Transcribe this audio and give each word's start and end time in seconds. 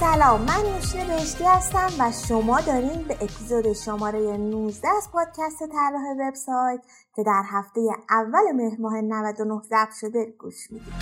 سلام 0.00 0.40
من 0.42 0.72
نوشین 0.74 1.06
بهشتی 1.06 1.44
هستم 1.44 1.88
و 1.98 2.12
شما 2.28 2.60
دارین 2.60 3.02
به 3.02 3.14
اپیزود 3.14 3.72
شماره 3.72 4.36
19 4.36 4.88
از 4.96 5.10
پادکست 5.12 5.58
طراح 5.58 6.02
وبسایت 6.20 6.80
که 7.16 7.22
در 7.22 7.42
هفته 7.46 7.80
اول 8.10 8.52
مهر 8.54 8.80
ماه 8.80 9.00
99 9.00 9.60
ضبط 9.62 9.94
شده 10.00 10.34
گوش 10.38 10.70
می‌دید. 10.70 10.92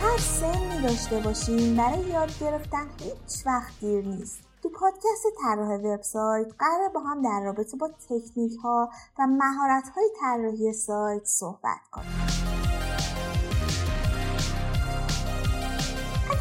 هر 0.00 0.18
سنی 0.18 0.82
داشته 0.82 1.20
باشیم 1.20 1.76
برای 1.76 2.00
یاد 2.00 2.30
گرفتن 2.40 2.86
هیچ 3.00 3.46
وقت 3.46 3.80
دیر 3.80 4.04
نیست. 4.04 4.38
تو 4.62 4.68
پادکست 4.68 5.26
طراح 5.42 5.68
وبسایت 5.68 6.52
قرار 6.58 6.88
با 6.94 7.00
هم 7.00 7.22
در 7.22 7.40
رابطه 7.44 7.76
با 7.76 7.88
تکنیک 7.88 8.58
ها 8.62 8.90
و 9.18 9.26
مهارت 9.26 9.88
های 9.94 10.10
طراحی 10.20 10.72
سایت 10.72 11.24
صحبت 11.24 11.80
کنیم. 11.92 12.45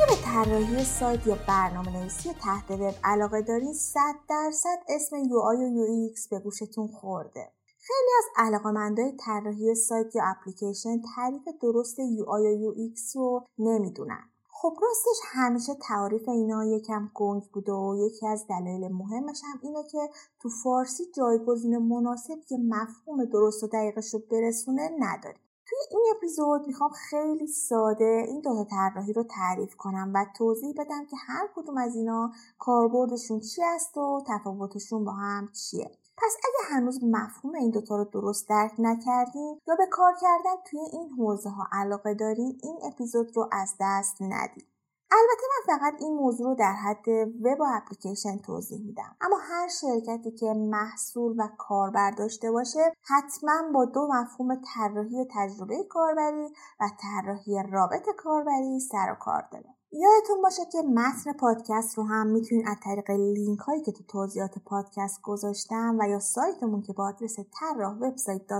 اگه 0.05 0.15
به 0.15 0.21
طراحی 0.21 0.83
سایت 0.83 1.27
یا 1.27 1.37
برنامه 1.47 1.99
نویسی 1.99 2.33
تحت 2.33 2.71
وب 2.71 2.93
علاقه 3.03 3.41
دارین 3.41 3.73
100 3.73 3.99
درصد 4.29 4.77
اسم 4.89 5.15
UI 5.15 5.57
و 5.57 5.67
UX 5.67 6.27
به 6.27 6.39
گوشتون 6.39 6.87
خورده. 6.87 7.51
خیلی 7.79 8.09
از 8.17 8.25
علاقمندای 8.37 9.17
طراحی 9.25 9.75
سایت 9.75 10.15
یا 10.15 10.23
اپلیکیشن 10.25 11.01
تعریف 11.15 11.43
درست 11.61 11.99
UI 11.99 12.47
و 12.47 12.61
UX 12.61 13.15
رو 13.15 13.45
نمی‌دونن. 13.59 14.29
خب 14.49 14.73
راستش 14.81 15.21
همیشه 15.23 15.73
تعریف 15.81 16.29
اینا 16.29 16.65
یکم 16.65 17.11
گنگ 17.13 17.43
بوده 17.53 17.71
و 17.71 17.95
یکی 18.07 18.27
از 18.27 18.45
دلایل 18.49 18.87
مهمش 18.87 19.41
هم 19.43 19.59
اینه 19.63 19.83
که 19.91 20.09
تو 20.41 20.49
فارسی 20.63 21.03
جایگزین 21.15 21.77
مناسب 21.77 22.39
که 22.47 22.57
مفهوم 22.57 23.25
درست 23.25 23.63
و 23.63 23.67
دقیقش 23.67 24.13
رو 24.13 24.19
برسونه 24.31 24.91
نداریم. 24.99 25.44
توی 25.67 25.77
این 25.91 26.05
اپیزود 26.15 26.67
می‌خوام 26.67 26.91
خیلی 27.09 27.47
ساده 27.47 28.25
این 28.27 28.41
دوتا 28.41 28.63
طراحی 28.63 29.13
رو 29.13 29.23
تعریف 29.23 29.75
کنم 29.75 30.11
و 30.15 30.25
توضیح 30.37 30.73
بدم 30.77 31.05
که 31.05 31.17
هر 31.27 31.49
کدوم 31.55 31.77
از 31.77 31.95
اینا 31.95 32.31
کاربردشون 32.59 33.39
چی 33.39 33.63
است 33.63 33.97
و 33.97 34.23
تفاوتشون 34.27 35.05
با 35.05 35.11
هم 35.11 35.49
چیه. 35.51 35.91
پس 36.17 36.37
اگه 36.43 36.75
هنوز 36.75 37.03
مفهوم 37.03 37.55
این 37.55 37.71
دوتا 37.71 37.97
رو 37.97 38.03
درست 38.03 38.49
درک 38.49 38.73
نکردین 38.79 39.59
یا 39.67 39.75
به 39.75 39.85
کار 39.91 40.13
کردن 40.21 40.55
توی 40.69 40.79
این 40.79 41.09
حوزه 41.09 41.49
ها 41.49 41.67
علاقه 41.71 42.13
دارین 42.13 42.59
این 42.63 42.79
اپیزود 42.83 43.37
رو 43.37 43.49
از 43.51 43.75
دست 43.79 44.17
ندید 44.21 44.74
البته 45.11 45.43
من 45.51 45.77
فقط 45.77 46.01
این 46.01 46.15
موضوع 46.15 46.47
رو 46.47 46.55
در 46.55 46.73
حد 46.73 47.07
وب 47.41 47.59
و 47.59 47.65
اپلیکیشن 47.75 48.37
توضیح 48.37 48.85
میدم. 48.85 49.15
اما 49.21 49.37
هر 49.37 49.67
شرکتی 49.67 50.31
که 50.31 50.45
محصول 50.45 51.39
و 51.39 51.47
کاربر 51.57 52.11
داشته 52.11 52.51
باشه 52.51 52.93
حتما 53.01 53.71
با 53.73 53.85
دو 53.85 54.07
مفهوم 54.07 54.55
طراحی 54.55 55.27
تجربه 55.35 55.83
کاربری 55.89 56.53
و 56.79 56.89
طراحی 57.01 57.63
رابط 57.71 58.09
کاربری 58.17 58.79
سر 58.79 59.11
و 59.11 59.15
کار 59.19 59.47
داره. 59.51 59.75
یادتون 59.91 60.41
باشه 60.41 60.65
که 60.71 60.81
متن 60.81 61.33
پادکست 61.39 61.97
رو 61.97 62.03
هم 62.03 62.27
می‌تونید 62.27 62.65
از 62.67 62.77
طریق 62.83 63.11
لینک 63.11 63.59
هایی 63.59 63.81
که 63.81 63.91
تو 63.91 64.03
توضیحات 64.03 64.59
پادکست 64.65 65.21
گذاشتم 65.21 65.97
و 65.99 66.09
یا 66.09 66.19
سایتمون 66.19 66.81
که 66.81 66.93
با 66.93 67.07
آدرس 67.07 67.35
طراح 67.59 67.93
وبسایت 67.93 68.51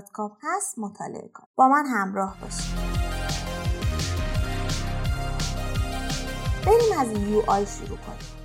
هست 0.42 0.80
مطالعه 0.80 1.30
کنید. 1.34 1.50
با 1.56 1.68
من 1.68 1.86
همراه 1.86 2.38
باشید. 2.42 3.05
بریم 6.66 7.00
از 7.00 7.08
UI 7.48 7.66
شروع 7.66 7.98
کنیم. 7.98 8.36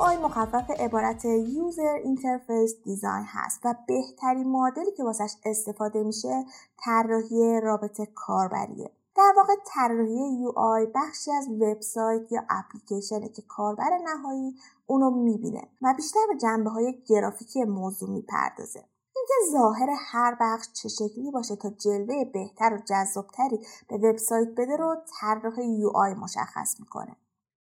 UI 0.00 0.16
مخفف 0.16 0.70
عبارت 0.70 1.24
User 1.24 1.94
Interface 2.04 2.74
Design 2.84 3.24
هست 3.26 3.60
و 3.64 3.74
بهترین 3.88 4.48
معادلی 4.48 4.92
که 4.96 5.04
واسش 5.04 5.34
استفاده 5.44 6.02
میشه 6.02 6.44
طراحی 6.84 7.60
رابط 7.60 8.00
کاربریه. 8.14 8.90
در 9.16 9.32
واقع 9.36 9.52
طراحی 9.66 10.46
UI 10.56 10.86
بخشی 10.86 11.32
از 11.32 11.48
وبسایت 11.48 12.32
یا 12.32 12.42
اپلیکیشنه 12.50 13.28
که 13.28 13.42
کاربر 13.48 13.90
نهایی 14.04 14.56
اونو 14.86 15.10
می‌بینه 15.10 15.68
و 15.82 15.94
بیشتر 15.96 16.26
به 16.32 16.38
جنبه 16.38 16.70
های 16.70 17.02
گرافیکی 17.06 17.64
موضوع 17.64 18.10
می‌پردازه. 18.10 18.84
اینکه 19.16 19.34
ظاهر 19.52 19.90
هر 20.10 20.36
بخش 20.40 20.66
چه 20.72 20.88
شکلی 20.88 21.30
باشه 21.30 21.56
تا 21.56 21.70
جلوه 21.70 22.24
بهتر 22.24 22.74
و 22.74 22.78
جذابتری 22.78 23.66
به 23.88 23.96
وبسایت 23.96 24.48
بده 24.48 24.76
رو 24.76 24.96
طراح 25.20 25.54
UI 25.94 26.14
مشخص 26.14 26.80
می‌کنه. 26.80 27.16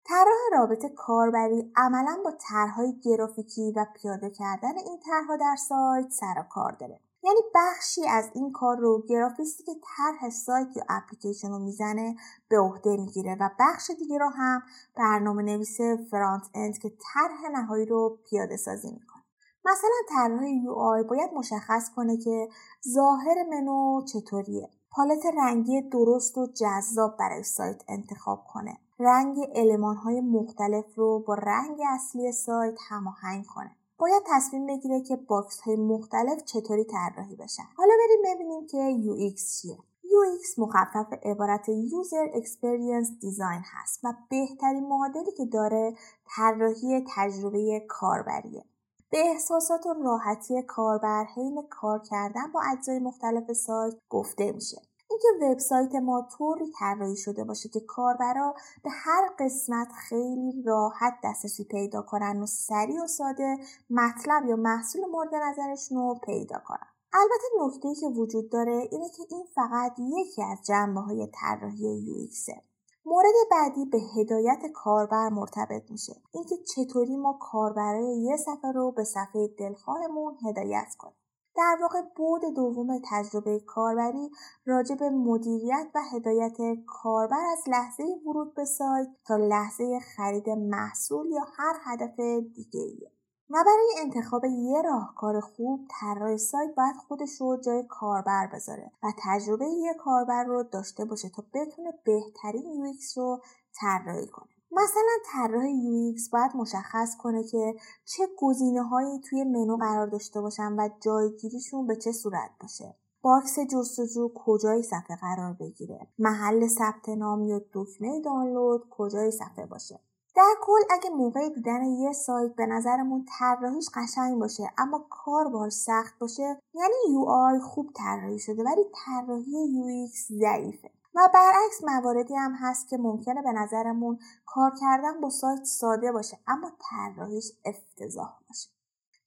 طراح 0.09 0.59
رابط 0.59 0.85
کاربری 0.85 1.71
عملا 1.75 2.17
با 2.25 2.31
طرحهای 2.49 2.99
گرافیکی 2.99 3.73
و 3.75 3.85
پیاده 3.95 4.29
کردن 4.29 4.77
این 4.77 4.99
طرحها 5.05 5.37
در 5.37 5.55
سایت 5.55 6.09
سر 6.09 6.35
و 6.37 6.43
کار 6.49 6.71
داره. 6.71 6.99
یعنی 7.23 7.39
بخشی 7.55 8.07
از 8.07 8.29
این 8.33 8.51
کار 8.51 8.77
رو 8.77 9.03
گرافیستی 9.09 9.63
که 9.63 9.71
طرح 9.97 10.29
سایت 10.29 10.67
یا 10.75 10.83
اپلیکیشن 10.89 11.49
رو 11.49 11.59
می‌زنه 11.59 12.15
به 12.49 12.59
عهده 12.59 12.97
می‌گیره 12.97 13.37
و 13.39 13.49
بخش 13.59 13.91
دیگه 13.99 14.17
رو 14.17 14.29
هم 14.29 14.61
برنامه 14.95 15.43
نویس 15.43 15.77
front-end 16.11 16.77
که 16.77 16.89
طرح 16.89 17.51
نهایی 17.51 17.85
رو 17.85 18.19
پیاده 18.29 18.57
سازی 18.57 18.91
می‌کنه. 18.91 19.23
مثلا 19.65 19.89
طراح 20.09 20.49
UI 20.49 21.03
باید 21.03 21.33
مشخص 21.33 21.89
کنه 21.95 22.17
که 22.17 22.49
ظاهر 22.89 23.43
منو 23.51 24.01
چطوریه. 24.05 24.69
پالت 24.91 25.25
رنگی 25.37 25.81
درست 25.81 26.37
و 26.37 26.47
جذاب 26.47 27.17
برای 27.17 27.43
سایت 27.43 27.83
انتخاب 27.87 28.43
کنه. 28.53 28.77
رنگ 28.99 29.37
المان 29.55 29.95
های 29.95 30.21
مختلف 30.21 30.95
رو 30.95 31.19
با 31.19 31.33
رنگ 31.33 31.77
اصلی 31.93 32.31
سایت 32.31 32.77
هماهنگ 32.89 33.45
کنه. 33.45 33.71
باید 33.97 34.23
تصمیم 34.35 34.67
بگیره 34.67 35.01
که 35.01 35.15
box 35.15 35.59
های 35.59 35.75
مختلف 35.75 36.43
چطوری 36.43 36.83
طراحی 36.83 37.35
بشن. 37.35 37.63
حالا 37.77 37.93
بریم 37.99 38.35
ببینیم 38.35 38.67
که 38.67 38.97
UX 39.03 39.61
چیه. 39.61 39.77
UX 40.03 40.59
مخفف 40.59 41.13
عبارت 41.23 41.65
User 41.65 42.35
Experience 42.35 43.09
Design 43.21 43.63
هست 43.63 43.99
و 44.03 44.13
بهترین 44.29 44.87
معادلی 44.87 45.31
که 45.37 45.45
داره 45.45 45.93
طراحی 46.35 47.05
تجربه 47.15 47.85
کاربریه. 47.89 48.65
به 49.09 49.17
احساسات 49.17 49.85
و 49.85 49.93
راحتی 49.93 50.61
کاربر 50.61 51.25
حین 51.35 51.63
کار 51.69 51.99
کردن 51.99 52.51
با 52.53 52.61
اجزای 52.71 52.99
مختلف 52.99 53.53
سایت 53.53 53.93
گفته 54.09 54.51
میشه. 54.51 54.81
اینکه 55.17 55.45
وبسایت 55.45 55.95
ما 55.95 56.27
طوری 56.37 56.71
طراحی 56.79 57.15
شده 57.15 57.43
باشه 57.43 57.69
که 57.69 57.79
کاربرا 57.79 58.55
به 58.83 58.89
هر 58.89 59.29
قسمت 59.39 59.87
خیلی 59.91 60.63
راحت 60.65 61.13
دسترسی 61.23 61.63
پیدا 61.63 62.01
کنن 62.01 62.41
و 62.41 62.45
سریع 62.45 63.03
و 63.03 63.07
ساده 63.07 63.57
مطلب 63.89 64.45
یا 64.45 64.55
محصول 64.55 65.01
مورد 65.11 65.35
نظرشون 65.35 65.97
رو 65.97 66.19
پیدا 66.23 66.59
کنن. 66.65 66.87
البته 67.13 67.47
نکته 67.65 68.01
که 68.01 68.07
وجود 68.07 68.49
داره 68.49 68.87
اینه 68.91 69.09
که 69.09 69.23
این 69.29 69.45
فقط 69.55 69.91
یکی 69.99 70.43
از 70.43 70.57
جنبه 70.65 71.01
های 71.01 71.27
طراحی 71.33 72.27
UXه 72.29 72.61
مورد 73.05 73.35
بعدی 73.51 73.85
به 73.85 73.99
هدایت 74.17 74.61
کاربر 74.73 75.29
مرتبط 75.29 75.91
میشه. 75.91 76.13
اینکه 76.33 76.55
چطوری 76.57 77.15
ما 77.15 77.39
کاربرای 77.41 78.17
یه 78.17 78.37
صفحه 78.37 78.71
رو 78.71 78.91
به 78.91 79.03
صفحه 79.03 79.47
دلخواهمون 79.59 80.37
هدایت 80.45 80.95
کنیم. 80.97 81.26
در 81.57 81.77
واقع 81.81 82.01
بود 82.15 82.41
دوم 82.55 83.01
تجربه 83.11 83.59
کاربری 83.59 84.31
راجع 84.65 84.95
به 84.95 85.09
مدیریت 85.09 85.87
و 85.95 86.01
هدایت 86.13 86.57
کاربر 86.87 87.45
از 87.51 87.63
لحظه 87.67 88.03
ورود 88.25 88.53
به 88.53 88.65
سایت 88.65 89.07
تا 89.25 89.37
لحظه 89.37 89.99
خرید 89.99 90.49
محصول 90.49 91.31
یا 91.31 91.45
هر 91.57 91.75
هدف 91.83 92.19
دیگه 92.55 92.81
ایه. 92.81 93.11
و 93.49 93.63
برای 93.65 93.95
انتخاب 93.99 94.45
یه 94.45 94.81
راهکار 94.81 95.39
خوب 95.39 95.87
طراح 95.99 96.37
سایت 96.37 96.75
باید 96.75 96.95
خودش 96.95 97.41
رو 97.41 97.61
جای 97.65 97.83
کاربر 97.89 98.49
بذاره 98.53 98.91
و 99.03 99.07
تجربه 99.23 99.65
یه 99.65 99.93
کاربر 99.93 100.43
رو 100.43 100.63
داشته 100.63 101.05
باشه 101.05 101.29
تا 101.29 101.43
بتونه 101.53 101.93
بهترین 102.03 102.63
UX 102.63 103.17
رو 103.17 103.41
طراحی 103.81 104.27
کنه 104.27 104.56
مثلا 104.71 105.17
طراح 105.31 105.63
UX 105.63 106.29
باید 106.31 106.51
مشخص 106.55 107.17
کنه 107.17 107.43
که 107.43 107.75
چه 108.05 108.23
گزینه 108.37 108.83
هایی 108.83 109.19
توی 109.19 109.43
منو 109.43 109.77
قرار 109.77 110.07
داشته 110.07 110.41
باشن 110.41 110.75
و 110.77 110.89
جایگیریشون 110.99 111.87
به 111.87 111.95
چه 111.95 112.11
صورت 112.11 112.51
باشه. 112.61 112.95
box 113.21 113.59
جستجو 113.59 114.31
کجای 114.35 114.83
صفحه 114.83 115.17
قرار 115.21 115.53
بگیره؟ 115.53 116.07
محل 116.19 116.67
ثبت 116.67 117.09
نام 117.09 117.43
یا 117.43 117.61
دکمه 117.73 118.21
دانلود 118.21 118.89
کجای 118.89 119.31
صفحه 119.31 119.65
باشه؟ 119.65 119.99
در 120.37 120.53
کل 120.61 120.79
اگه 120.89 121.09
موقع 121.09 121.49
دیدن 121.49 121.83
یه 121.83 122.13
سایت 122.13 122.55
به 122.55 122.65
نظرمون 122.65 123.25
طراحیش 123.39 123.89
قشنگ 123.93 124.39
باشه 124.39 124.63
اما 124.77 125.05
کار 125.09 125.47
باش 125.47 125.73
سخت 125.73 126.19
باشه 126.19 126.61
یعنی 126.73 126.93
یو 127.11 127.25
آی 127.27 127.59
خوب 127.59 127.91
طراحی 127.95 128.39
شده 128.39 128.63
ولی 128.63 128.83
طراحی 129.05 129.67
یو 129.73 130.07
ضعیفه. 130.39 130.96
و 131.17 131.29
برعکس 131.33 131.83
مواردی 131.83 132.35
هم 132.35 132.55
هست 132.59 132.87
که 132.87 132.97
ممکنه 132.97 133.41
به 133.41 133.51
نظرمون 133.51 134.19
کار 134.45 134.71
کردن 134.81 135.21
با 135.21 135.29
سایت 135.29 135.63
ساده 135.63 136.11
باشه 136.11 136.39
اما 136.47 136.71
طراحیش 136.89 137.51
افتضاح 137.65 138.39
باشه. 138.47 138.69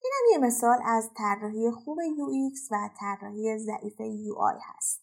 اینم 0.03 0.33
یه 0.33 0.49
مثال 0.49 0.79
از 0.85 1.11
طراحی 1.17 1.71
خوب 1.71 1.99
UX 1.99 2.73
و 2.73 2.91
طراحی 3.01 3.59
ضعیف 3.59 3.97
UI 3.99 4.61
هست. 4.63 5.01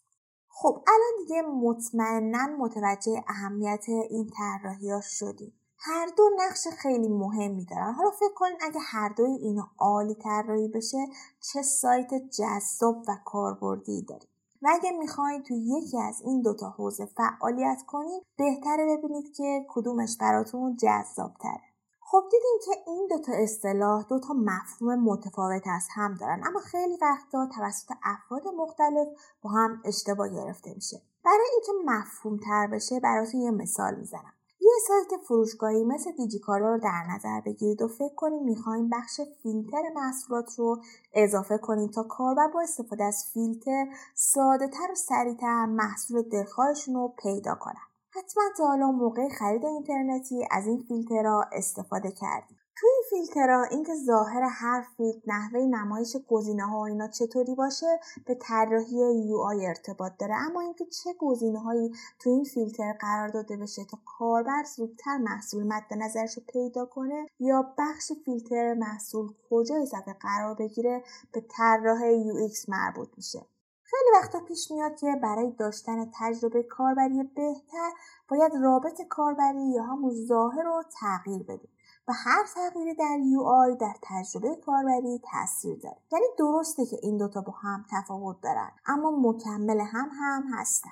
خب 0.48 0.84
الان 0.88 1.26
دیگه 1.26 1.42
مطمئنا 1.42 2.48
متوجه 2.60 3.24
اهمیت 3.28 3.86
این 3.90 4.30
طراحی 4.38 4.92
ها 4.92 5.02
شدیم. 5.02 5.54
هر 5.78 6.08
دو 6.18 6.30
نقش 6.38 6.68
خیلی 6.68 7.08
مهمی 7.08 7.66
دارن. 7.66 7.94
حالا 7.94 8.12
فکر 8.12 8.34
کنید 8.36 8.58
اگه 8.62 8.80
هر 8.80 9.10
دوی 9.10 9.32
اینا 9.32 9.72
عالی 9.80 10.16
طراحی 10.16 10.68
بشه 10.68 11.08
چه 11.40 11.62
سایت 11.62 12.14
جذاب 12.14 13.04
و 13.08 13.18
کاربردی 13.26 14.06
داریم. 14.10 14.30
و 14.62 14.68
اگه 14.72 14.92
می‌خواین 14.92 15.44
تو 15.44 15.54
یکی 15.54 16.02
از 16.02 16.22
این 16.22 16.42
دوتا 16.42 16.70
حوزه 16.70 17.06
فعالیت 17.06 17.82
کنید 17.88 18.24
بهتره 18.38 18.98
ببینید 18.98 19.36
که 19.36 19.66
کدومش 19.70 20.18
براتون 20.20 20.76
جذاب 20.76 21.34
تره. 21.40 21.68
خب 22.02 22.24
دیدیم 22.32 22.58
که 22.66 22.92
این 22.92 23.08
دوتا 23.10 23.32
اصطلاح 23.36 24.04
دوتا 24.10 24.34
مفهوم 24.34 25.04
متفاوت 25.04 25.68
از 25.68 25.88
هم 25.96 26.14
دارن 26.14 26.42
اما 26.48 26.60
خیلی 26.60 26.98
وقتا 27.02 27.50
توسط 27.56 27.92
افراد 28.04 28.48
مختلف 28.48 29.08
با 29.42 29.50
هم 29.50 29.82
اشتباه 29.86 30.30
گرفته 30.30 30.74
میشه. 30.74 31.02
برای 31.26 31.48
اینکه 31.54 31.72
مفهوم 31.86 32.38
تر 32.38 32.68
بشه 32.68 33.00
براتون 33.00 33.42
یه 33.42 33.52
مثال 33.52 33.96
می‌زنم. 33.96 34.34
یه 34.68 34.74
سایت 34.88 35.22
فروشگاهی 35.22 35.84
مثل 35.84 36.12
دیجیکالا 36.12 36.70
رو 36.70 36.80
در 36.80 37.04
نظر 37.16 37.42
بگیرید 37.46 37.82
و 37.82 37.88
فکر 37.88 38.16
کنید 38.16 38.42
می‌خوایم 38.42 38.90
بخش 38.90 39.22
فیلتر 39.44 39.82
محصولات 39.96 40.56
رو 40.58 40.82
اضافه 41.14 41.58
کنید 41.58 41.92
تا 41.92 42.04
کاربر 42.04 42.48
با 42.48 42.62
استفاده 42.62 43.04
از 43.04 43.26
فیلتر 43.34 43.86
ساده 44.16 44.68
تر 44.68 44.92
و 44.92 44.96
سریعتر 44.96 45.66
محصول 45.66 46.22
دلخواهشون 46.22 46.96
رو 46.96 47.14
پیدا 47.24 47.56
کنن. 47.56 47.88
حتما 48.10 48.44
تا 48.58 48.68
حالا 48.68 48.92
موقع 48.92 49.30
خرید 49.30 49.66
اینترنتی 49.66 50.48
از 50.52 50.68
این 50.68 50.84
فیلترها 50.88 51.46
استفاده 51.52 52.12
کردید. 52.12 52.67
توی 52.80 52.90
این 52.90 53.04
فیلترها 53.10 53.64
اینکه 53.64 53.96
ظاهر 53.96 54.44
هر 54.44 54.88
فیلتر 54.98 55.22
نحوه 55.28 55.60
نمایش 55.60 56.18
گزینه 56.28 56.64
ها 56.64 56.80
و 56.80 56.84
اینا 56.84 57.08
چطوری 57.08 57.56
باشه 57.56 58.00
به 58.26 58.36
طراحی 58.36 59.28
یو 59.28 59.38
آی 59.38 59.66
ارتباط 59.66 60.12
داره. 60.20 60.36
اما 60.36 60.62
اینکه 60.62 60.86
چه 60.86 61.14
گزینه 61.20 61.60
هایی 61.60 61.92
تو 62.20 62.30
این 62.30 62.44
فیلتر 62.44 62.94
قرار 63.00 63.28
داده 63.28 63.58
بشه 63.58 63.86
تا 63.86 63.98
کاربر 64.06 64.64
زودتر 64.76 65.18
محصول 65.18 65.68
مد 65.68 65.94
نظرش 65.98 66.38
رو 66.38 66.44
پیدا 66.48 66.86
کنه 66.86 67.28
یا 67.40 67.74
بخش 67.78 68.12
فیلتر 68.26 68.74
محصول 68.74 69.34
کجای 69.50 69.86
صفحه 69.86 70.14
قرار 70.14 70.56
بگیره 70.56 71.04
به 71.34 71.46
طراح 71.50 72.06
UX 72.12 72.70
مربوط 72.70 73.10
میشه. 73.18 73.46
خیلی 73.84 74.12
وقتا 74.16 74.40
پیش 74.40 74.72
میاد 74.72 74.96
که 74.96 75.16
برای 75.24 75.52
داشتن 75.52 76.12
تجربه 76.20 76.64
کاربری 76.64 77.24
بهتر 77.24 77.92
باید 78.30 78.52
رابط 78.62 79.02
کاربری 79.10 79.72
یا 79.72 79.84
همون 79.84 80.12
ظاهر 80.28 80.64
رو 80.64 80.84
تغییر 81.00 81.44
بدیم 81.44 81.77
و 82.08 82.14
هر 82.14 82.46
تغییری 82.56 82.96
در 82.96 83.20
UI 83.26 83.76
در 83.76 83.94
تجربه 84.02 84.56
کاربری 84.56 85.22
تاثیر 85.32 85.80
داره. 85.80 85.98
یعنی 86.12 86.26
درسته 86.38 86.86
که 86.86 86.98
این 87.02 87.18
دوتا 87.18 87.42
با 87.42 87.52
هم 87.52 87.86
تفاوت 87.92 88.42
دارن 88.42 88.72
اما 88.86 89.12
مکمل 89.12 89.80
هم 89.80 90.10
هم 90.20 90.44
هستن. 90.54 90.90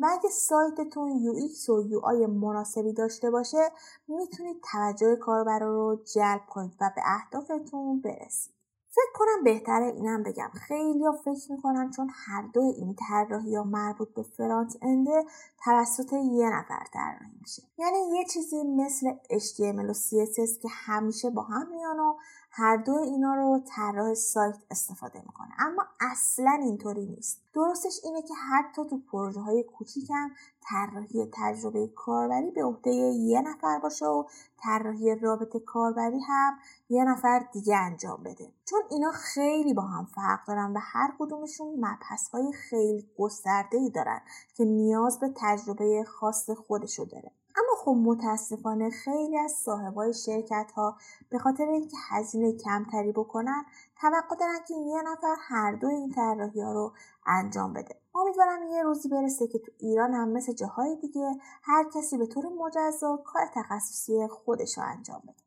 و 0.00 0.08
اگه 0.10 0.28
سایتتون 0.28 1.10
UX 1.10 1.68
و 1.68 1.82
UI 1.82 2.26
مناسبی 2.26 2.92
داشته 2.92 3.30
باشه 3.30 3.72
می‌تونید 4.08 4.62
توجه 4.72 5.16
کاربر 5.16 5.58
رو 5.58 6.02
جلب 6.14 6.46
کنید 6.48 6.76
و 6.80 6.90
به 6.96 7.02
اهدافتون 7.04 8.00
برسید. 8.00 8.57
فکر 8.98 9.12
کنم 9.18 9.44
بهتره 9.44 9.86
اینم 9.86 10.22
بگم. 10.22 10.50
خیلی 10.54 11.04
ها 11.04 11.12
فکر 11.12 11.52
می‌کنن 11.52 11.90
چون 11.90 12.10
هر 12.14 12.42
دو 12.42 12.60
این 12.60 12.94
طراحی 13.08 13.56
ها 13.56 13.64
مربوط 13.64 14.14
به 14.14 14.22
فرانت 14.22 14.76
انده 14.82 15.24
توسط 15.64 16.12
یه 16.12 16.50
نفر 16.50 16.84
طراحی 16.92 17.32
میشه. 17.40 17.62
یعنی 17.78 17.98
یه 18.18 18.24
چیزی 18.24 18.62
مثل 18.64 19.12
HTML 19.30 19.90
و 19.90 19.94
CSS 19.94 20.58
که 20.62 20.68
همیشه 20.68 21.30
با 21.30 21.42
هم 21.42 21.68
میان 21.70 22.00
و 22.00 22.14
هر 22.50 22.76
دو 22.76 22.92
اینا 22.92 23.34
رو 23.34 23.62
طراح 23.66 24.14
سایت 24.14 24.56
استفاده 24.70 25.18
می‌کنه. 25.26 25.48
اما 25.58 25.82
اصلا 26.00 26.58
اینطوری 26.62 27.06
نیست. 27.06 27.40
درستش 27.54 28.00
اینه 28.04 28.22
که 28.22 28.34
حتی 28.34 28.82
تو 28.90 28.98
پروژه 28.98 29.40
های 29.40 29.62
کوچیکم 29.62 30.30
طراحی 30.60 31.30
تجربه 31.32 31.86
کاربری 31.86 32.50
به 32.50 32.64
عهده 32.64 32.90
یه 32.90 33.40
نفر 33.40 33.78
باشه 33.78 34.06
و 34.06 34.24
طراحی 34.58 35.14
رابطه 35.14 35.58
کاربری 35.58 36.20
هم 36.20 36.58
یه 36.88 37.04
نفر 37.04 37.48
دیگه 37.52 37.76
انجام 37.76 38.22
بده. 38.22 38.52
چون 38.64 38.80
اینا 38.90 39.10
خیلی 39.10 39.74
با 39.74 39.82
هم 39.82 40.04
فرق 40.04 40.46
دارن 40.46 40.72
و 40.72 40.78
هر 40.82 41.14
کدومشون 41.18 41.74
مبحث 41.80 42.28
های 42.28 42.52
خیلی 42.52 43.08
گسترده 43.18 43.78
ای 43.78 43.90
دارن 43.90 44.20
که 44.54 44.64
نیاز 44.64 45.18
به 45.18 45.32
تجربه 45.36 46.04
خاص 46.04 46.50
خودشو 46.50 47.04
داره. 47.04 47.32
اما 47.58 47.76
خب 47.84 47.90
متاسفانه 47.90 48.90
خیلی 48.90 49.38
از 49.38 49.52
صاحبای 49.52 50.14
شرکت 50.14 50.72
ها 50.76 50.96
به 51.30 51.38
خاطر 51.38 51.64
اینکه 51.64 51.96
هزینه 52.10 52.52
کمتری 52.52 53.12
بکنن 53.12 53.64
توقع 54.00 54.36
دارن 54.36 54.58
که 54.68 54.74
یه 54.74 55.02
نفر 55.02 55.34
هر 55.48 55.72
دو 55.72 55.86
این 55.86 56.10
طراحی 56.10 56.60
رو 56.60 56.92
انجام 57.26 57.72
بده. 57.72 58.00
امیدوارم 58.14 58.62
یه 58.62 58.82
روزی 58.82 59.08
برسه 59.08 59.46
که 59.46 59.58
تو 59.58 59.72
ایران 59.78 60.14
هم 60.14 60.28
مثل 60.28 60.52
جاهای 60.52 60.96
دیگه 60.96 61.36
هر 61.62 61.84
کسی 61.94 62.18
به 62.18 62.26
طور 62.26 62.44
مجزا 62.46 63.16
کار 63.24 63.42
تخصصی 63.54 64.26
خودش 64.26 64.78
رو 64.78 64.84
انجام 64.84 65.20
بده. 65.22 65.42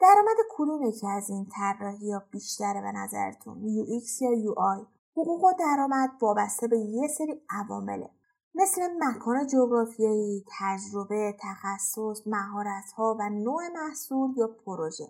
درآمد 0.00 0.36
کدوم 0.50 0.82
یکی 0.82 1.06
از 1.06 1.30
این 1.30 1.46
طراحی 1.46 2.12
ها 2.12 2.22
بیشتره 2.30 2.80
به 2.80 2.92
نظرتون 2.92 3.54
UX 3.62 4.22
یا 4.22 4.30
UI 4.30 4.86
حقوق 5.16 5.44
و 5.44 5.52
درآمد 5.58 6.10
وابسته 6.20 6.68
به 6.68 6.78
یه 6.78 7.08
سری 7.08 7.42
عوامله. 7.50 8.10
مثل 8.54 8.82
مکان 9.00 9.46
جغرافیایی، 9.46 10.44
تجربه، 10.58 11.36
تخصص، 11.40 12.26
مهارت‌ها 12.26 13.16
و 13.20 13.30
نوع 13.30 13.62
محصول 13.74 14.34
یا 14.36 14.46
پروژه. 14.46 15.08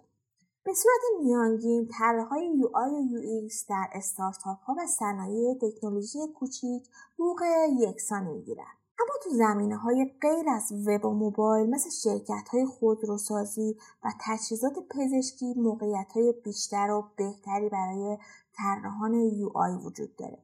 به 0.65 0.73
صورت 0.75 1.25
میانگین 1.25 1.89
طرحهای 1.99 2.63
UI 2.63 2.93
و 2.93 3.03
UX 3.03 3.67
در 3.69 3.89
استارتاپ 3.93 4.59
ها 4.59 4.77
و 4.79 4.87
صنایع 4.87 5.55
تکنولوژی 5.55 6.19
کوچیک 6.35 6.89
حقوق 7.15 7.43
یکسانی 7.79 8.33
می‌گیرند. 8.33 8.77
اما 9.01 9.15
تو 9.25 9.31
زمینه 9.31 9.77
های 9.77 10.11
غیر 10.21 10.51
از 10.51 10.73
وب 10.87 11.05
و 11.05 11.11
موبایل 11.11 11.71
مثل 11.71 11.91
شرکت 11.91 12.49
های 12.49 12.67
خودروسازی 12.67 13.77
و 14.05 14.09
تجهیزات 14.21 14.73
پزشکی 14.91 15.55
موقعیت 15.55 16.13
های 16.15 16.35
بیشتر 16.45 16.91
و 16.91 17.05
بهتری 17.17 17.69
برای 17.69 18.19
طراحان 18.57 19.31
UI 19.31 19.85
وجود 19.85 20.17
داره. 20.17 20.39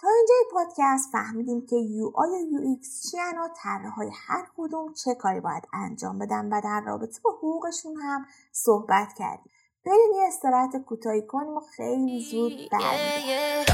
تا 0.00 0.08
اینجا 0.08 0.34
پادکست 0.52 1.12
فهمیدیم 1.12 1.66
که 1.66 1.76
UI 1.76 2.28
و 2.28 2.52
UX 2.52 3.10
چی 3.10 3.16
و 3.16 3.48
های 3.90 4.10
هر 4.26 4.46
کدوم 4.56 4.92
چه 4.92 5.14
کاری 5.14 5.40
باید 5.40 5.68
انجام 5.72 6.18
بدن 6.18 6.52
و 6.52 6.60
در 6.64 6.82
رابطه 6.86 7.20
با 7.24 7.30
حقوقشون 7.30 7.96
هم 7.96 8.26
صحبت 8.52 9.08
کردیم. 9.18 9.52
بریم 9.86 10.12
یه 10.16 10.22
استراحت 10.28 10.76
کوتاهی 10.76 11.26
کنیم 11.26 11.56
و 11.56 11.60
خیلی 11.60 12.20
زود 12.30 12.52
برمیگردیم. 12.72 13.68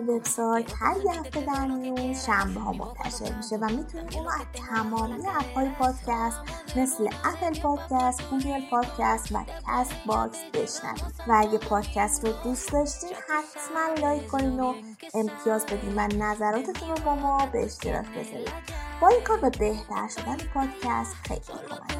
وبسایت 0.00 0.72
هر 0.80 0.96
یه 1.04 1.20
هفته 1.20 1.40
در 1.40 1.66
میون 1.66 2.14
شنبه 2.14 2.60
ها 2.60 2.72
منتشر 2.72 3.36
میشه 3.36 3.56
و 3.56 3.68
می‌تونید 3.68 4.16
اونو 4.16 4.28
از 4.28 4.46
تمامی 4.68 5.26
app 5.26 5.51
های 5.51 5.68
پادکست 5.78 6.38
مثل 6.76 7.08
Apple 7.24 7.60
Podcast، 7.60 8.22
Google 8.30 8.60
Podcast 8.70 9.32
و 9.32 9.44
Castbox 9.68 10.38
بشنوید. 10.54 11.14
و 11.28 11.32
اگه 11.36 11.58
پادکست 11.58 12.24
رو 12.24 12.32
دوست 12.44 12.72
داشتین 12.72 13.10
حتما 13.10 14.06
لایک 14.08 14.28
کنین 14.28 14.60
و 14.60 14.74
امتیاز 15.14 15.66
بدین 15.66 15.94
و 15.96 16.06
نظراتتون 16.06 16.88
رو 16.88 16.96
با 17.04 17.14
ما 17.14 17.46
به 17.46 17.64
اشتراک 17.64 18.06
بذارید 18.06 18.52
با 19.00 19.08
این 19.08 19.20
کار 19.24 19.40
به 19.40 19.50
بهتر 19.50 20.08
شدن 20.08 20.36
پادکست 20.54 21.16
خیلی 21.28 21.40
کمک 21.40 21.94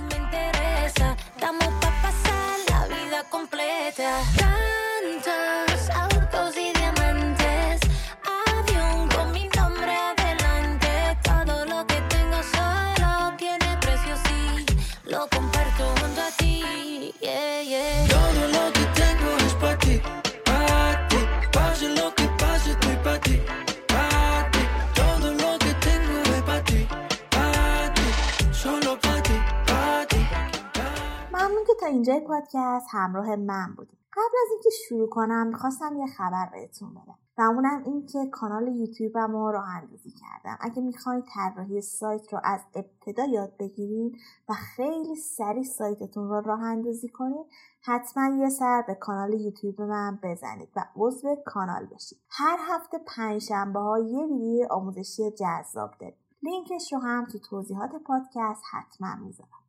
تا 31.85 31.91
اینجای 31.91 32.21
پادکست 32.21 32.87
همراه 32.91 33.37
من 33.37 33.75
بودیم 33.77 33.99
قبل 34.13 34.37
از 34.45 34.51
اینکه 34.53 34.71
شروع 34.89 35.09
کنم 35.09 35.47
می‌خواستم 35.47 35.97
یه 35.97 36.07
خبر 36.07 36.49
بهتون 36.53 36.91
بدم. 36.91 37.19
و 37.39 37.43
اونم 37.43 37.83
این 37.85 38.07
که 38.07 38.27
کانال 38.33 38.69
یوتیوبم 38.69 39.33
رو 39.33 39.51
راه 39.51 39.69
اندازی 39.69 40.11
کردم. 40.11 40.59
اگه 40.61 40.83
می‌خواین 40.83 41.23
طراحی 41.35 41.81
سایت 41.81 42.33
رو 42.33 42.41
از 42.45 42.61
ابتدا 42.75 43.25
یاد 43.25 43.57
بگیرین 43.59 44.17
و 44.49 44.53
خیلی 44.53 45.17
سریع 45.17 45.63
سایتتون 45.63 46.29
رو 46.29 46.41
راه 46.41 46.63
اندازی 46.63 47.09
کنین 47.09 47.45
حتما 47.83 48.37
یه 48.37 48.49
سر 48.49 48.85
به 48.87 48.95
کانال 48.95 49.33
یوتیوب 49.33 49.83
من 49.83 50.19
بزنید 50.23 50.69
و 50.77 50.85
عضو 50.97 51.37
کانال 51.47 51.87
بشید. 51.87 52.19
هر 52.31 52.59
هفته 52.61 52.99
پنجشنبه 53.17 53.81
ها 53.81 53.99
یه 53.99 54.27
ویدیو 54.27 54.67
آموزشی 54.71 55.31
جذاب 55.31 55.91
داریم. 56.01 56.19
لینکش 56.43 56.93
رو 56.93 56.99
هم 56.99 57.27
تو 57.27 57.39
توضیحات 57.39 57.91
پادکست 58.07 58.63
حتما 58.73 59.15
می‌ذارم. 59.25 59.64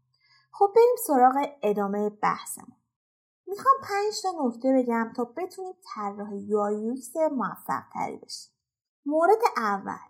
خب 0.57 0.71
بریم 0.75 0.95
سراغ 1.07 1.47
ادامه 1.61 2.09
بحثمون. 2.09 2.77
می‌خوام 3.47 3.75
پنج 3.83 4.21
تا 4.23 4.29
نکته 4.45 4.73
بگم 4.73 5.13
تا 5.15 5.23
بتونید 5.23 5.75
طراح 5.95 6.35
یوایوکس 6.35 7.15
موفق 7.17 7.83
تری 7.93 8.17
بشید 8.17 8.51
مورد 9.05 9.39
اول. 9.57 10.09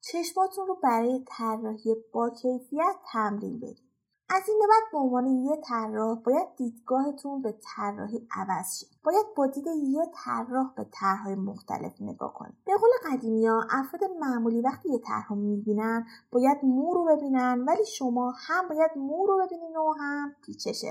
چشماتون 0.00 0.66
رو 0.66 0.74
برای 0.82 1.24
طراحی 1.26 1.96
با 2.12 2.30
کیفیت 2.30 2.96
تمرین 3.12 3.60
بدید. 3.60 3.89
از 4.32 4.42
این 4.48 4.58
بعد 4.68 4.92
به 4.92 4.98
عنوان 4.98 5.26
یه 5.26 5.56
طراح 5.64 6.18
باید 6.18 6.56
دیدگاهتون 6.56 7.42
به 7.42 7.54
طراحی 7.62 8.28
عوض 8.36 8.78
شه. 8.78 8.86
باید 9.04 9.26
با 9.36 9.46
دید 9.46 9.66
یه 9.66 10.06
طراح 10.24 10.74
به 10.76 10.86
طرحهای 10.92 11.34
مختلف 11.34 11.92
نگاه 12.00 12.34
کنید. 12.34 12.54
به 12.64 12.72
قول 12.76 12.90
قدیمی 13.12 13.46
ها 13.46 13.66
افراد 13.70 14.10
معمولی 14.20 14.60
وقتی 14.60 14.88
یه 14.92 14.98
طرح 14.98 15.32
می‌بینن 15.32 16.06
باید 16.32 16.58
مو 16.62 16.94
رو 16.94 17.04
ببینن 17.04 17.64
ولی 17.68 17.84
شما 17.84 18.34
هم 18.36 18.68
باید 18.68 18.90
مو 18.96 19.26
رو 19.26 19.46
ببینین 19.46 19.76
و 19.76 19.92
هم 19.92 20.34
پیچش 20.42 20.84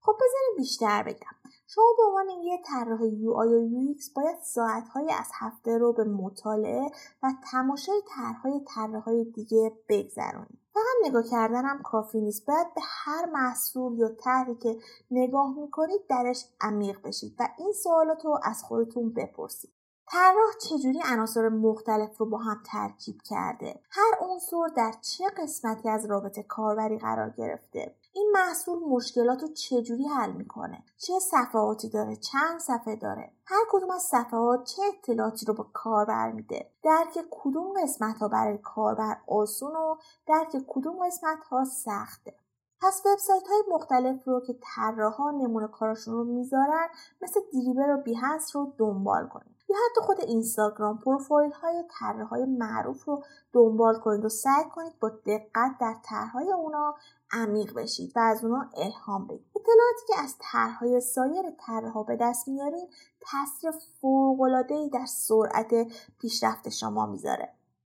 خب 0.00 0.12
بذاریم 0.12 0.56
بیشتر 0.56 1.02
بگم. 1.02 1.50
شما 1.66 1.84
به 1.96 2.02
عنوان 2.04 2.28
یه 2.42 2.58
طراح 2.64 3.06
UI 3.06 3.48
و 3.48 3.68
UX 3.68 4.10
باید 4.10 4.38
ساعتهایی 4.42 5.12
از 5.12 5.30
هفته 5.34 5.78
رو 5.78 5.92
به 5.92 6.04
مطالعه 6.04 6.90
و 7.22 7.32
تماشای 7.52 8.02
طرحهای 8.16 8.60
طراحهای 8.74 9.24
دیگه 9.24 9.72
بگذرونید. 9.88 10.61
فقط 10.74 11.08
نگاه 11.08 11.22
کردنم 11.30 11.82
کافی 11.82 12.20
نیست. 12.20 12.46
باید 12.46 12.74
به 12.74 12.80
هر 12.84 13.26
محصول 13.26 13.98
یا 13.98 14.08
طرحی 14.08 14.54
که 14.54 14.78
نگاه 15.10 15.54
می‌کنید 15.58 16.00
درش 16.08 16.44
عمیق 16.60 17.02
بشید 17.02 17.36
و 17.38 17.48
این 17.58 17.72
سوالات 17.72 18.24
رو 18.24 18.40
از 18.44 18.62
خودتون 18.62 19.12
بپرسید. 19.12 19.70
طراح 20.12 20.52
چجوری 20.60 21.02
عناصر 21.04 21.48
مختلف 21.48 22.18
رو 22.18 22.26
با 22.26 22.38
هم 22.38 22.60
ترکیب 22.66 23.22
کرده؟ 23.24 23.80
هر 23.90 24.18
عنصر 24.20 24.66
در 24.76 24.92
چه 25.00 25.24
قسمتی 25.38 25.88
از 25.88 26.06
رابطه 26.06 26.42
کاربری 26.42 26.98
قرار 26.98 27.30
گرفته؟ 27.30 27.94
این 28.12 28.30
محصول 28.34 28.78
مشکلات 28.88 29.42
رو 29.42 29.48
چجوری 29.48 30.08
حل 30.08 30.32
می‌کنه؟ 30.32 30.84
چه 30.96 31.18
صفحاتی 31.18 31.88
داره؟ 31.88 32.16
چند 32.16 32.60
صفحه 32.60 32.96
داره؟ 32.96 33.32
هر 33.44 33.64
کدوم 33.70 33.90
از 33.90 34.02
صفحات 34.02 34.64
چه 34.64 34.82
اطلاعاتی 34.82 35.46
رو 35.46 35.54
به 35.54 35.64
کاربر 35.72 36.32
میده؟ 36.32 36.70
درک 36.82 37.18
کدوم 37.30 37.82
قسمت 37.82 38.18
ها 38.18 38.28
برای 38.28 38.58
کاربر 38.58 39.16
آسون 39.28 39.76
و 39.76 39.96
درک 40.26 40.64
کدوم 40.68 41.06
قسمت 41.06 41.44
ها 41.44 41.64
سخته؟ 41.64 42.34
پس 42.80 43.02
وبسایت 43.06 43.48
های 43.48 43.62
مختلف 43.70 44.28
رو 44.28 44.40
که 44.40 44.56
طراحا 44.62 45.30
نمونه 45.30 45.68
کاراشون 45.68 46.14
رو 46.14 46.24
می‌ذارن 46.24 46.88
مثل 47.22 47.40
دریبر 47.52 47.94
و 47.94 48.02
بیهنس 48.02 48.56
رو 48.56 48.72
دنبال 48.78 49.28
کنید. 49.28 49.61
یا 49.72 49.78
حتی 49.90 50.00
خود 50.00 50.20
اینستاگرام 50.20 50.98
پروفایل 50.98 51.52
های 51.52 51.84
های 52.30 52.44
معروف 52.44 53.04
رو 53.04 53.24
دنبال 53.52 53.98
کنید 53.98 54.24
و 54.24 54.28
سعی 54.28 54.64
کنید 54.74 54.98
با 55.00 55.08
دقت 55.08 55.78
در 55.80 55.96
طرحهای 56.04 56.52
اونا 56.52 56.94
عمیق 57.32 57.74
بشید 57.74 58.12
و 58.16 58.20
از 58.20 58.44
اونا 58.44 58.70
الهام 58.76 59.26
بگیرید. 59.26 59.46
اطلاعاتی 59.56 60.06
که 60.08 60.14
از 60.22 60.34
طرحهای 60.38 61.00
سایر 61.00 61.50
طرحها 61.66 62.02
به 62.02 62.16
دست 62.20 62.48
میارید 62.48 62.88
تاثیر 63.20 63.70
فوقالعادهای 64.00 64.88
در 64.88 65.06
سرعت 65.06 65.74
پیشرفت 66.18 66.68
شما 66.68 67.06
می‌ذاره. 67.06 67.52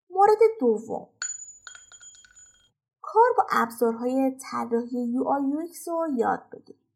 مورد 0.10 0.40
دوم. 0.60 1.08
کار 3.02 3.30
با 3.38 3.46
ابزارهای 3.52 4.38
طراحی 4.52 5.04
یو 5.04 5.24
آی 5.24 5.42
رو 5.88 6.08
یاد 6.18 6.44
بگیرید. 6.52 6.89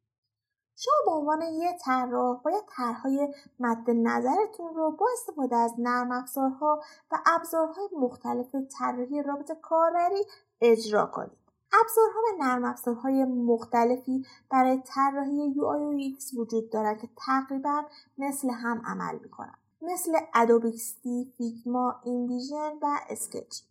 شما 0.83 0.93
به 1.05 1.11
عنوان 1.11 1.41
یه 1.41 1.77
طراح 1.81 2.41
باید 2.41 2.63
طرحهای 2.67 3.33
مد 3.59 3.89
نظرتون 3.89 4.75
رو 4.75 4.91
با 4.91 5.05
استفاده 5.13 5.55
از 5.55 5.73
نرم 5.77 6.11
افزارها 6.11 6.81
و 7.11 7.15
ابزارهای 7.25 7.89
مختلف 7.97 8.55
طراحی 8.79 9.23
رابط 9.23 9.51
کاربری 9.61 10.25
اجرا 10.61 11.05
کنید. 11.05 11.37
ابزارها 11.81 12.19
و 12.19 12.43
نرم 12.43 12.65
افزارهای 12.65 13.25
مختلفی 13.25 14.25
برای 14.49 14.81
طراحی 14.85 15.53
UI 15.53 15.59
و 15.59 15.99
UX 15.99 16.37
وجود 16.37 16.69
دارد 16.69 17.01
که 17.01 17.09
تقریبا 17.25 17.83
مثل 18.17 18.49
هم 18.49 18.81
عمل 18.85 19.19
می‌کنند 19.19 19.57
مثل 19.81 20.17
ادوبیکسی، 20.33 21.33
فیگما، 21.37 21.95
اینویژن 22.03 22.71
و 22.81 22.99
اسکچ. 23.09 23.61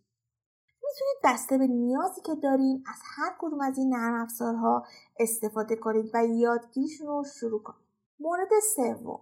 می‌تونید 0.92 1.34
بسته 1.34 1.58
به 1.58 1.66
نیازی 1.66 2.20
که 2.20 2.34
دارین 2.34 2.84
از 2.86 2.98
هر 3.16 3.36
کدوم 3.38 3.60
از 3.60 3.78
این 3.78 3.94
نرم 3.94 4.22
افزارها 4.22 4.86
استفاده 5.18 5.76
کنید 5.76 6.10
و 6.14 6.26
یادگیریشون 6.26 7.06
رو 7.06 7.24
شروع 7.24 7.62
کنید. 7.62 7.86
مورد 8.20 8.48
سوم. 8.76 9.20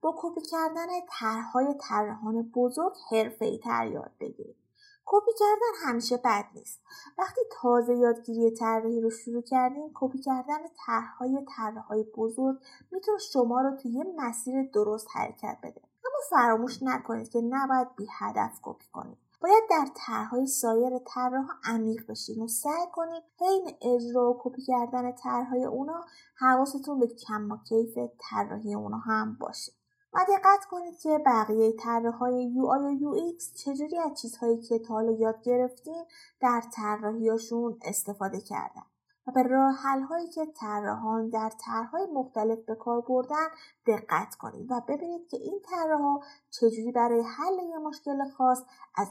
با 0.00 0.14
کپی 0.18 0.40
کردن 0.40 0.86
طرحهای 1.18 1.74
طراحان 1.80 2.42
بزرگ 2.42 2.92
حرفه‌ای 3.10 3.58
تر 3.58 3.86
یاد 3.86 4.10
بگیرید. 4.20 4.56
کپی 5.04 5.30
کردن 5.38 5.88
همیشه 5.90 6.16
بد 6.16 6.44
نیست. 6.54 6.80
وقتی 7.18 7.40
تازه 7.62 7.94
یادگیری 7.96 8.56
طراحی 8.56 9.00
رو 9.00 9.10
شروع 9.10 9.42
کردین 9.42 9.90
کپی 9.94 10.18
کردن 10.18 10.58
طرحهای 10.86 11.46
طراحهای 11.56 12.02
بزرگ 12.02 12.58
می‌تونه 12.92 13.18
شما 13.18 13.60
رو 13.60 13.76
توی 13.76 13.90
یه 13.90 14.04
مسیر 14.16 14.70
درست 14.72 15.06
حرکت 15.12 15.58
بده. 15.62 15.80
اما 15.80 16.18
فراموش 16.30 16.82
نکنید 16.82 17.28
که 17.28 17.40
نباید 17.40 17.96
بی 17.96 18.06
هدف 18.18 18.58
کپی 18.62 18.86
کنید. 18.92 19.23
باید 19.44 19.64
در 19.70 19.88
طرحهای 19.94 20.46
سایر 20.46 20.98
طراح 20.98 21.46
عمیق 21.64 22.06
بشین 22.06 22.42
و 22.42 22.48
سعی 22.48 22.86
کنید 22.92 23.22
حین 23.40 23.76
اجرا 23.82 24.30
و 24.30 24.40
کپی 24.42 24.62
کردن 24.62 25.12
طرحهای 25.12 25.64
اونا 25.64 26.04
حواستون 26.36 27.00
به 27.00 27.06
کم 27.06 27.50
و 27.50 27.56
کیف 27.68 27.98
طراحی 28.18 28.74
اونا 28.74 28.96
هم 28.96 29.36
باشه. 29.40 29.72
و 30.12 30.18
دقت 30.28 30.64
کنید 30.70 30.98
که 30.98 31.18
بقیه 31.26 31.72
طراحهای 31.72 32.52
UI 32.54 33.02
و 33.02 33.14
UX 33.14 33.54
چجوری 33.64 33.98
از 33.98 34.20
چیزهایی 34.20 34.62
که 34.62 34.78
تا 34.78 34.94
حالا 34.94 35.12
یاد 35.12 35.42
گرفتین 35.42 36.04
در 36.40 36.62
طراحیاشون 36.72 37.78
استفاده 37.84 38.40
کردن. 38.40 38.86
و 39.26 39.32
به 39.32 39.42
راه 39.42 39.74
هایی 40.08 40.28
که 40.28 40.46
طراحان 40.60 41.28
در 41.28 41.50
طرحهای 41.64 42.06
مختلف 42.06 42.58
به 42.58 42.74
کار 42.74 43.00
بردن 43.00 43.46
دقت 43.86 44.34
کنید 44.34 44.70
و 44.70 44.80
ببینید 44.88 45.28
که 45.28 45.36
این 45.36 45.60
طراحها 45.70 46.20
چجوری 46.50 46.92
برای 46.92 47.22
حل 47.22 47.58
یه 47.70 47.78
مشکل 47.78 48.30
خاص 48.36 48.62
از 48.96 49.08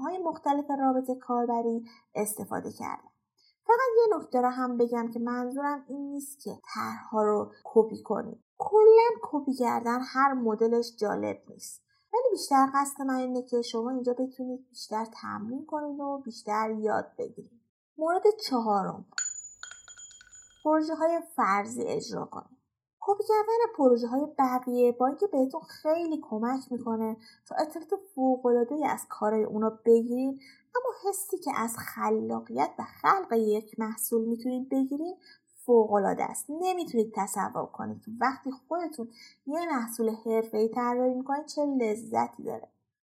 های 0.00 0.18
مختلف 0.18 0.64
رابطه 0.80 1.14
کاربری 1.14 1.84
استفاده 2.14 2.72
کردن. 2.72 3.08
فقط 3.66 3.78
یه 3.96 4.16
نکته 4.16 4.40
را 4.40 4.50
هم 4.50 4.76
بگم 4.76 5.10
که 5.10 5.18
منظورم 5.18 5.84
این 5.88 6.10
نیست 6.10 6.40
که 6.40 6.50
طرحها 6.74 7.22
رو 7.22 7.52
کپی 7.64 8.02
کنید. 8.02 8.44
کلا 8.58 9.08
کپی 9.22 9.54
کردن 9.54 10.00
هر 10.00 10.32
مدلش 10.32 10.96
جالب 10.96 11.42
نیست. 11.48 11.82
ولی 12.12 12.22
بیشتر 12.30 12.70
قصد 12.74 13.02
من 13.02 13.14
اینه 13.14 13.42
که 13.42 13.62
شما 13.62 13.90
اینجا 13.90 14.12
بتونید 14.12 14.68
بیشتر 14.68 15.04
تمرین 15.04 15.66
کنید 15.66 16.00
و 16.00 16.22
بیشتر 16.24 16.70
یاد 16.70 17.12
بگیرید. 17.18 17.60
مورد 17.98 18.22
چهارم. 18.48 19.04
پروژه 20.64 20.94
های 20.94 21.20
فرضی 21.36 21.82
اجرا 21.82 22.24
کنید 22.24 22.62
کپی 23.00 23.24
کردن 23.28 23.76
پروژه 23.76 24.06
های 24.06 24.26
بقیه 24.38 24.92
با 24.92 25.06
اینکه 25.06 25.26
بهتون 25.26 25.60
خیلی 25.60 26.20
کمک 26.22 26.72
می‌کنه 26.72 27.16
تا 27.46 27.54
اطلاعات 27.54 27.90
فوقالعاده 28.14 28.86
از 28.86 29.06
کارهای 29.08 29.44
اونا 29.44 29.70
بگیرید 29.70 30.40
اما 30.76 31.10
حسی 31.10 31.38
که 31.38 31.50
از 31.56 31.76
خلاقیت 31.78 32.70
و 32.78 32.82
خلق 32.82 33.32
یک 33.32 33.80
محصول 33.80 34.28
می‌تونید 34.28 34.68
بگیرید 34.68 35.16
فوقالعاده 35.66 36.24
است. 36.24 36.46
نمی‌تونید 36.50 37.12
تصور 37.16 37.66
کنید. 37.66 38.02
که 38.02 38.10
وقتی 38.20 38.50
خودتون 38.50 39.08
یه 39.46 39.66
محصول 39.72 40.10
حرفه‌ای 40.10 40.68
طراحی 40.68 41.14
می‌کنید 41.14 41.46
چه 41.46 41.64
لذتی 41.64 42.42
داره؟ 42.42 42.68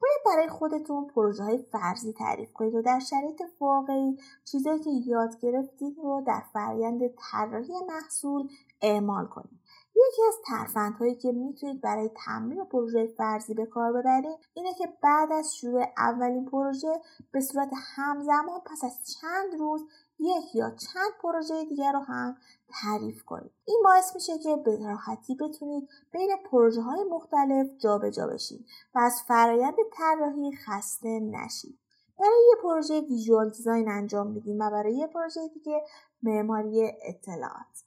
باید 0.10 0.36
برای 0.38 0.50
خودتون 0.50 1.08
پروژه 1.08 1.44
های 1.44 1.66
فرضی 1.72 2.14
تعریف 2.14 2.54
کنید 2.54 2.76
و 2.76 2.82
در 2.82 3.00
شرایط 3.00 3.42
واقعی 3.60 4.18
چیزایی 4.46 4.80
که 4.80 4.90
یاد 5.06 5.40
گرفتید 5.40 5.98
رو 5.98 6.24
در 6.28 6.44
فرایند 6.54 7.02
طراحی 7.08 7.74
محصول 7.88 8.50
اعمال 8.82 9.26
کنید. 9.26 9.60
یکی 9.96 10.22
از 10.28 10.36
ترفندهایی 10.48 11.16
که 11.16 11.32
می‌تونید 11.32 11.82
برای 11.82 12.10
تمرین 12.26 12.66
پروژه 12.66 13.08
فرضی 13.18 13.54
به 13.54 13.66
کار 13.66 13.94
ببرید 13.94 14.40
اینه 14.54 14.74
که 14.74 14.88
بعد 15.04 15.32
از 15.32 15.56
شروع 15.56 15.86
اولین 15.98 16.46
پروژه 16.46 17.02
به 17.32 17.42
صورت 17.42 17.70
همزمان 17.96 18.60
پس 18.66 18.84
از 18.84 19.00
چند 19.22 19.60
روز 19.60 19.82
یک 20.20 20.56
یا 20.56 20.70
چند 20.70 21.12
پروژه 21.22 21.66
دیگر 21.66 21.92
رو 21.92 22.00
هم 22.00 22.38
تعریف 22.70 23.24
کنید. 23.24 23.52
این 23.66 23.82
باعث 23.84 24.16
میشه 24.16 24.38
که 24.38 24.56
به 24.56 24.78
راحتی 24.78 25.36
بتونید 25.36 25.90
بین 26.12 26.30
پروژه 26.52 26.82
های 26.82 27.04
مختلف 27.04 27.68
جابجا 27.78 28.10
جا 28.10 28.28
بشید 28.28 28.66
و 28.96 29.00
از 29.00 29.22
فرایند 29.28 29.76
طراحی 29.94 30.52
خسته 30.56 31.20
نشید. 31.20 31.80
برای 32.20 32.48
یه 32.50 32.56
پروژه 32.64 33.02
ویژوال 33.02 33.50
دیزاین 33.50 33.90
انجام 33.90 34.28
میدیم 34.28 34.60
و 34.60 34.72
برای 34.72 34.96
یه 34.96 35.08
پروژه 35.08 35.48
دیگه 35.54 35.86
معماری 36.24 36.92
اطلاعات. 37.02 37.84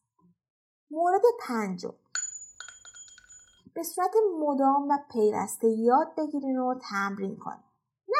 مورد 0.90 1.22
پنجم. 1.40 1.94
به 3.74 3.82
صورت 3.82 4.14
مدام 4.40 4.88
و 4.88 4.98
پیوسته 5.12 5.68
یاد 5.68 6.14
بگیرین 6.16 6.58
و 6.58 6.74
تمرین 6.90 7.36
کنید 7.36 7.71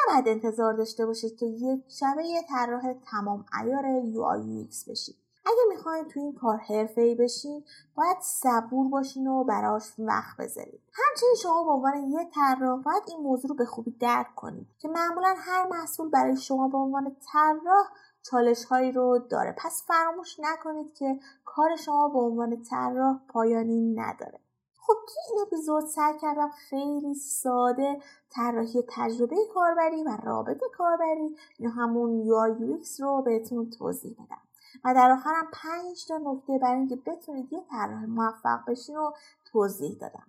نباید 0.08 0.28
انتظار 0.28 0.74
داشته 0.74 1.06
باشید 1.06 1.36
که 1.36 1.46
یک 1.46 1.84
شبه 1.88 2.24
یه 2.24 2.42
طراح 2.48 2.94
تمام 3.10 3.44
ایار 3.60 3.84
UI 4.12 4.68
UX 4.68 4.90
بشید. 4.90 5.16
اگه 5.46 5.62
می‌خواین 5.68 6.08
تو 6.08 6.20
این 6.20 6.34
کار 6.34 6.60
ای 6.96 7.14
بشین 7.14 7.64
باید 7.94 8.16
صبور 8.20 8.88
باشین 8.88 9.26
و 9.26 9.44
براش 9.44 9.92
وقت 9.98 10.36
بذارید. 10.38 10.80
همچنین 10.92 11.34
شما 11.42 11.64
به 11.64 11.70
عنوان 11.70 12.10
یه 12.10 12.30
طراح 12.34 12.82
باید 12.82 13.02
این 13.08 13.20
موضوع 13.20 13.48
رو 13.48 13.54
به 13.54 13.64
خوبی 13.64 13.90
درک 13.90 14.34
کنید 14.34 14.66
که 14.78 14.88
معمولا 14.88 15.34
هر 15.38 15.68
محصول 15.68 16.10
برای 16.10 16.36
شما 16.36 16.68
به 16.68 16.78
عنوان 16.78 17.16
طراح 17.32 17.86
چالش 18.22 18.64
هایی 18.64 18.92
رو 18.92 19.18
داره. 19.18 19.54
پس 19.58 19.84
فراموش 19.86 20.40
نکنید 20.40 20.94
که 20.94 21.18
کار 21.44 21.76
شما 21.76 22.08
به 22.08 22.18
عنوان 22.18 22.62
طراح 22.62 23.20
پایانی 23.28 23.94
نداره. 23.94 24.40
خب 24.86 24.94
توی 25.06 25.22
این 25.30 25.46
اپیزود 25.46 25.86
سعی 25.86 26.18
کردم 26.18 26.48
خیلی 26.48 27.14
ساده 27.14 28.00
طراحی 28.30 28.82
تجربه 28.88 29.36
کاربری 29.54 30.02
و 30.02 30.16
رابط 30.24 30.60
کاربری 30.76 31.36
یا 31.58 31.70
همون 31.70 32.24
UI 32.24 32.60
UX 32.60 33.00
رو 33.00 33.22
بهتون 33.22 33.70
توضیح 33.70 34.12
بدم. 34.12 34.42
و 34.84 34.94
در 34.94 35.10
آخرم 35.10 35.48
پنج 35.52 36.06
تا 36.08 36.18
نکته 36.18 36.58
برای 36.58 36.78
اینکه 36.78 36.96
بتونید 36.96 37.52
یه 37.52 37.62
طراح 37.70 38.04
موفق 38.04 38.58
بشین 38.68 38.96
رو 38.96 39.14
توضیح 39.52 39.98
دادم. 40.00 40.26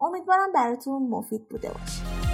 امیدوارم 0.00 0.52
براتون 0.52 1.02
مفید 1.02 1.48
بوده 1.48 1.68
باشه. 1.68 2.25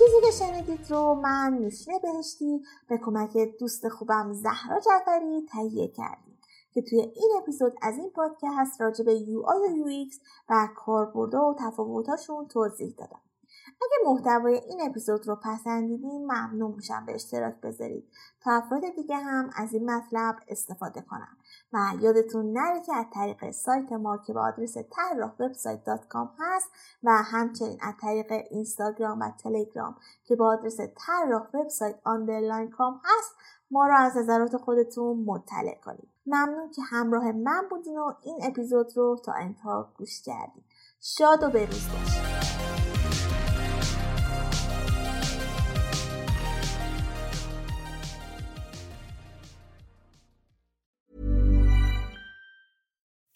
چیزی 0.00 0.20
که 0.20 0.44
شنیدید 0.44 0.90
رو 0.90 1.14
من 1.14 1.58
نوشین 1.60 1.98
بهشتی. 2.02 2.62
به 2.88 2.98
کمک 2.98 3.36
دوست 3.60 3.88
خوبم 3.88 4.32
زهرا 4.32 4.80
جعفری 4.80 5.46
تهیه 5.52 5.88
کردیم 5.88 6.38
که 6.72 6.82
توی 6.82 7.00
این 7.00 7.30
اپیزود 7.42 7.72
از 7.82 7.98
این 7.98 8.10
پادکست 8.10 8.80
راجع 8.80 9.04
به 9.04 9.14
UI 9.14 9.58
و 9.58 9.76
UX 9.76 10.20
و 10.48 10.68
کاربردها 10.76 11.50
و 11.50 11.54
تفاوتاشون 11.58 12.48
توضیح 12.48 12.94
دادم. 12.98 13.20
اگه 13.66 14.10
محتوای 14.10 14.54
این 14.54 14.80
اپیزود 14.90 15.28
رو 15.28 15.36
پسندیدین 15.36 16.24
ممنون 16.24 16.74
میشم 16.76 17.06
به 17.06 17.14
اشتراک 17.14 17.60
بذارید. 17.60 18.08
تا 18.40 18.52
افراد 18.52 18.82
دیگه 18.96 19.16
هم 19.16 19.50
از 19.56 19.74
این 19.74 19.90
مطلب 19.90 20.36
استفاده 20.48 21.00
کنن. 21.00 21.36
و 21.72 21.78
یادتون 22.00 22.52
نره 22.52 22.80
که 22.80 22.96
از 22.96 23.06
طریق 23.14 23.50
سایت 23.50 23.92
ما 23.92 24.18
که 24.18 24.32
به 24.32 24.40
آدرس 24.40 24.76
طراح 24.76 25.32
وبسایت 25.40 25.88
هست 26.38 26.70
و 27.02 27.10
همچنین 27.10 27.78
از 27.82 27.94
طریق 28.00 28.32
اینستاگرام 28.50 29.20
و 29.20 29.30
تلگرام 29.30 29.96
که 30.24 30.36
به 30.36 30.44
آدرس 30.44 30.76
طراح 30.80 31.46
وبسایت 31.54 32.00
underline 32.04 32.70
com 32.70 33.00
هست 33.04 33.34
ما 33.70 33.86
رو 33.86 33.94
از 33.98 34.16
نظرات 34.16 34.56
خودتون 34.56 35.24
مطلع 35.26 35.74
کنید. 35.84 36.08
ممنون 36.26 36.70
که 36.70 36.82
همراه 36.82 37.32
من 37.32 37.68
بودین 37.70 37.98
و 37.98 38.12
این 38.22 38.38
اپیزود 38.42 38.96
رو 38.96 39.20
تا 39.24 39.32
انتها 39.32 39.92
گوش 39.98 40.22
کردید 40.22 40.64
شاد 41.00 41.42
و 41.42 41.50
پیروز 41.50 41.88
باشید 41.88 42.29